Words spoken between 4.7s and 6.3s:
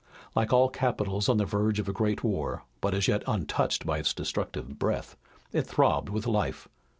breath, it throbbed with